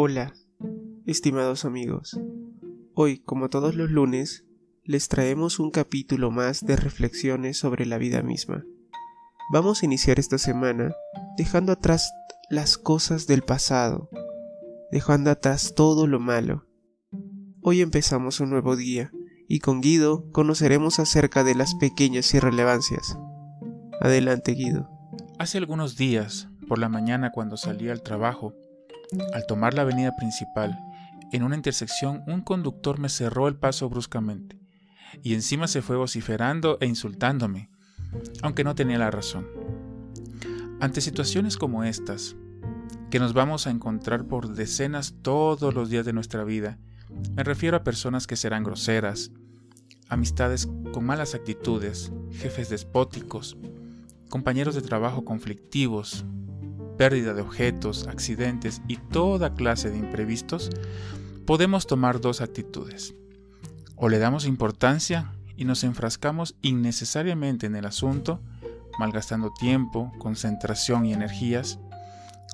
Hola, 0.00 0.32
estimados 1.06 1.64
amigos. 1.64 2.20
Hoy, 2.94 3.18
como 3.18 3.48
todos 3.50 3.74
los 3.74 3.90
lunes, 3.90 4.44
les 4.84 5.08
traemos 5.08 5.58
un 5.58 5.72
capítulo 5.72 6.30
más 6.30 6.64
de 6.64 6.76
reflexiones 6.76 7.58
sobre 7.58 7.84
la 7.84 7.98
vida 7.98 8.22
misma. 8.22 8.64
Vamos 9.52 9.82
a 9.82 9.86
iniciar 9.86 10.20
esta 10.20 10.38
semana 10.38 10.94
dejando 11.36 11.72
atrás 11.72 12.12
las 12.48 12.78
cosas 12.78 13.26
del 13.26 13.42
pasado, 13.42 14.08
dejando 14.92 15.32
atrás 15.32 15.74
todo 15.74 16.06
lo 16.06 16.20
malo. 16.20 16.64
Hoy 17.60 17.80
empezamos 17.80 18.38
un 18.38 18.50
nuevo 18.50 18.76
día 18.76 19.10
y 19.48 19.58
con 19.58 19.80
Guido 19.80 20.30
conoceremos 20.30 21.00
acerca 21.00 21.42
de 21.42 21.56
las 21.56 21.74
pequeñas 21.74 22.32
irrelevancias. 22.34 23.18
Adelante, 24.00 24.52
Guido. 24.52 24.88
Hace 25.40 25.58
algunos 25.58 25.96
días, 25.96 26.48
por 26.68 26.78
la 26.78 26.88
mañana 26.88 27.32
cuando 27.32 27.56
salí 27.56 27.88
al 27.88 28.02
trabajo, 28.02 28.54
al 29.32 29.46
tomar 29.46 29.74
la 29.74 29.82
avenida 29.82 30.14
principal, 30.16 30.78
en 31.32 31.42
una 31.42 31.56
intersección 31.56 32.22
un 32.26 32.40
conductor 32.40 32.98
me 32.98 33.08
cerró 33.08 33.48
el 33.48 33.56
paso 33.56 33.88
bruscamente 33.88 34.58
y 35.22 35.34
encima 35.34 35.66
se 35.66 35.82
fue 35.82 35.96
vociferando 35.96 36.78
e 36.80 36.86
insultándome, 36.86 37.70
aunque 38.42 38.64
no 38.64 38.74
tenía 38.74 38.98
la 38.98 39.10
razón. 39.10 39.46
Ante 40.80 41.00
situaciones 41.00 41.56
como 41.56 41.84
estas, 41.84 42.36
que 43.10 43.18
nos 43.18 43.32
vamos 43.32 43.66
a 43.66 43.70
encontrar 43.70 44.26
por 44.26 44.54
decenas 44.54 45.14
todos 45.22 45.74
los 45.74 45.90
días 45.90 46.04
de 46.04 46.12
nuestra 46.12 46.44
vida, 46.44 46.78
me 47.34 47.42
refiero 47.42 47.76
a 47.76 47.84
personas 47.84 48.26
que 48.26 48.36
serán 48.36 48.64
groseras, 48.64 49.32
amistades 50.08 50.68
con 50.92 51.04
malas 51.04 51.34
actitudes, 51.34 52.12
jefes 52.32 52.68
despóticos, 52.68 53.56
compañeros 54.28 54.74
de 54.74 54.82
trabajo 54.82 55.24
conflictivos, 55.24 56.24
pérdida 56.98 57.32
de 57.32 57.40
objetos, 57.40 58.06
accidentes 58.08 58.82
y 58.88 58.96
toda 58.96 59.54
clase 59.54 59.90
de 59.90 59.96
imprevistos, 59.96 60.70
podemos 61.46 61.86
tomar 61.86 62.20
dos 62.20 62.42
actitudes. 62.42 63.14
O 63.96 64.08
le 64.08 64.18
damos 64.18 64.44
importancia 64.44 65.32
y 65.56 65.64
nos 65.64 65.84
enfrascamos 65.84 66.56
innecesariamente 66.60 67.66
en 67.66 67.76
el 67.76 67.86
asunto, 67.86 68.42
malgastando 68.98 69.50
tiempo, 69.58 70.12
concentración 70.18 71.06
y 71.06 71.14
energías, 71.14 71.78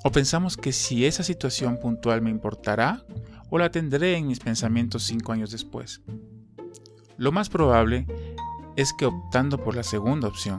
o 0.05 0.13
pensamos 0.13 0.57
que 0.57 0.73
si 0.73 1.07
esa 1.07 1.23
situación 1.23 1.79
puntual 1.81 2.21
me 2.21 2.31
importará, 2.31 3.05
o 3.51 3.59
la 3.59 3.71
tendré 3.71 4.17
en 4.17 4.27
mis 4.27 4.41
pensamientos 4.41 5.05
cinco 5.05 5.33
años 5.33 5.51
después. 5.51 6.03
Lo 7.17 7.33
más 7.33 7.49
probable 7.49 8.07
es 8.77 8.93
que 8.93 9.07
optando 9.07 9.63
por 9.63 9.77
la 9.77 9.83
segunda 9.83 10.29
opción, 10.29 10.59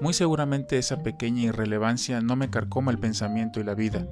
muy 0.00 0.14
seguramente 0.14 0.78
esa 0.78 1.02
pequeña 1.02 1.42
irrelevancia 1.42 2.20
no 2.20 2.36
me 2.36 2.50
carcoma 2.50 2.90
el 2.90 2.98
pensamiento 2.98 3.60
y 3.60 3.64
la 3.64 3.74
vida, 3.74 4.06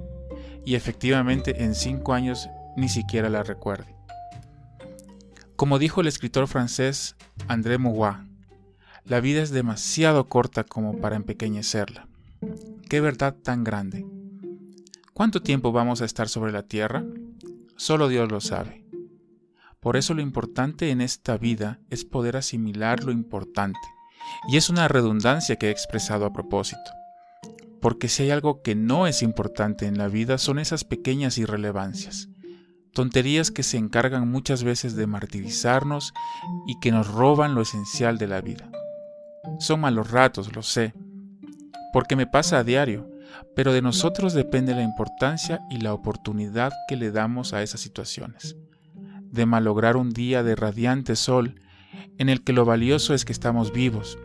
y 0.65 0.75
efectivamente 0.75 1.63
en 1.63 1.75
cinco 1.75 2.13
años 2.13 2.49
ni 2.75 2.89
siquiera 2.89 3.29
la 3.29 3.43
recuerde. 3.43 3.95
Como 5.55 5.79
dijo 5.79 6.01
el 6.01 6.07
escritor 6.07 6.47
francés 6.47 7.15
André 7.47 7.77
Maurois, 7.77 8.17
la 9.05 9.21
vida 9.21 9.41
es 9.41 9.51
demasiado 9.51 10.27
corta 10.27 10.63
como 10.63 10.97
para 10.99 11.15
empequeñecerla. 11.15 12.07
Qué 12.89 13.01
verdad 13.01 13.35
tan 13.35 13.63
grande. 13.63 14.05
¿Cuánto 15.13 15.41
tiempo 15.41 15.71
vamos 15.71 16.01
a 16.01 16.05
estar 16.05 16.29
sobre 16.29 16.51
la 16.51 16.63
tierra? 16.63 17.05
Solo 17.77 18.09
Dios 18.09 18.31
lo 18.31 18.41
sabe. 18.41 18.83
Por 19.79 19.95
eso 19.95 20.13
lo 20.13 20.21
importante 20.21 20.91
en 20.91 21.01
esta 21.01 21.37
vida 21.37 21.79
es 21.89 22.03
poder 22.03 22.35
asimilar 22.35 23.03
lo 23.03 23.11
importante 23.11 23.79
y 24.47 24.57
es 24.57 24.69
una 24.69 24.87
redundancia 24.87 25.55
que 25.55 25.67
he 25.67 25.71
expresado 25.71 26.25
a 26.25 26.33
propósito. 26.33 26.91
Porque 27.81 28.09
si 28.09 28.23
hay 28.23 28.31
algo 28.31 28.61
que 28.61 28.75
no 28.75 29.07
es 29.07 29.21
importante 29.21 29.85
en 29.85 29.97
la 29.97 30.07
vida 30.07 30.37
son 30.37 30.59
esas 30.59 30.83
pequeñas 30.83 31.37
irrelevancias, 31.37 32.29
tonterías 32.93 33.51
que 33.51 33.63
se 33.63 33.77
encargan 33.77 34.27
muchas 34.27 34.63
veces 34.63 34.95
de 34.95 35.05
martirizarnos 35.05 36.13
y 36.65 36.79
que 36.79 36.91
nos 36.91 37.07
roban 37.07 37.53
lo 37.53 37.61
esencial 37.61 38.17
de 38.17 38.27
la 38.27 38.41
vida. 38.41 38.71
Son 39.59 39.79
malos 39.79 40.09
ratos, 40.11 40.55
lo 40.55 40.63
sé, 40.63 40.93
porque 41.93 42.15
me 42.15 42.25
pasa 42.25 42.57
a 42.57 42.63
diario, 42.63 43.09
pero 43.55 43.73
de 43.73 43.81
nosotros 43.81 44.33
depende 44.33 44.73
la 44.73 44.83
importancia 44.83 45.61
y 45.69 45.77
la 45.77 45.93
oportunidad 45.93 46.73
que 46.87 46.95
le 46.95 47.11
damos 47.11 47.53
a 47.53 47.61
esas 47.61 47.81
situaciones, 47.81 48.55
de 49.31 49.45
malograr 49.45 49.95
un 49.97 50.11
día 50.11 50.43
de 50.43 50.55
radiante 50.55 51.15
sol 51.15 51.55
en 52.17 52.29
el 52.29 52.43
que 52.43 52.53
lo 52.53 52.65
valioso 52.65 53.13
es 53.13 53.25
que 53.25 53.33
estamos 53.33 53.71
vivos, 53.71 54.17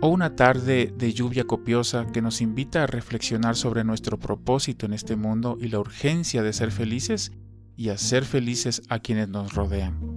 o 0.00 0.08
una 0.08 0.36
tarde 0.36 0.92
de 0.96 1.12
lluvia 1.12 1.44
copiosa 1.44 2.06
que 2.12 2.22
nos 2.22 2.40
invita 2.40 2.82
a 2.82 2.86
reflexionar 2.86 3.56
sobre 3.56 3.84
nuestro 3.84 4.18
propósito 4.18 4.86
en 4.86 4.92
este 4.92 5.16
mundo 5.16 5.56
y 5.60 5.68
la 5.68 5.80
urgencia 5.80 6.42
de 6.42 6.52
ser 6.52 6.70
felices 6.70 7.32
y 7.76 7.88
hacer 7.88 8.24
felices 8.24 8.82
a 8.88 8.98
quienes 8.98 9.28
nos 9.28 9.54
rodean. 9.54 10.16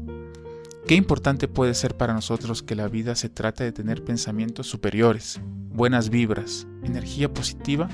Qué 0.88 0.96
importante 0.96 1.48
puede 1.48 1.76
ser 1.76 1.96
para 1.96 2.14
nosotros 2.14 2.64
que 2.64 2.76
la 2.76 2.88
vida 2.88 3.16
se 3.16 3.30
trate 3.30 3.64
de 3.64 3.72
tener 3.72 4.04
pensamientos 4.04 4.68
superiores, 4.68 5.40
buenas 5.44 6.10
vibras, 6.10 6.68
energía 6.84 7.32
positiva 7.32 7.90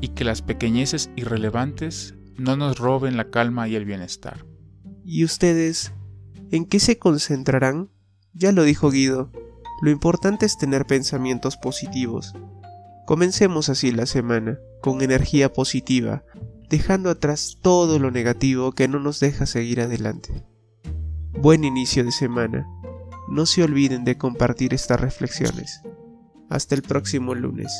y 0.00 0.08
que 0.08 0.24
las 0.24 0.40
pequeñeces 0.42 1.10
irrelevantes 1.16 2.14
no 2.36 2.56
nos 2.56 2.78
roben 2.78 3.16
la 3.16 3.30
calma 3.30 3.68
y 3.68 3.74
el 3.74 3.84
bienestar. 3.84 4.46
¿Y 5.04 5.24
ustedes 5.24 5.92
¿En 6.50 6.64
qué 6.64 6.80
se 6.80 6.98
concentrarán? 6.98 7.90
Ya 8.32 8.52
lo 8.52 8.62
dijo 8.62 8.90
Guido, 8.90 9.30
lo 9.82 9.90
importante 9.90 10.46
es 10.46 10.56
tener 10.56 10.86
pensamientos 10.86 11.56
positivos. 11.56 12.34
Comencemos 13.06 13.68
así 13.68 13.92
la 13.92 14.06
semana, 14.06 14.58
con 14.80 15.02
energía 15.02 15.52
positiva, 15.52 16.24
dejando 16.70 17.10
atrás 17.10 17.58
todo 17.62 17.98
lo 17.98 18.10
negativo 18.10 18.72
que 18.72 18.88
no 18.88 18.98
nos 18.98 19.20
deja 19.20 19.46
seguir 19.46 19.80
adelante. 19.80 20.44
Buen 21.32 21.64
inicio 21.64 22.04
de 22.04 22.12
semana. 22.12 22.66
No 23.28 23.44
se 23.44 23.62
olviden 23.62 24.04
de 24.04 24.16
compartir 24.16 24.72
estas 24.72 25.00
reflexiones. 25.00 25.82
Hasta 26.48 26.74
el 26.74 26.82
próximo 26.82 27.34
lunes. 27.34 27.72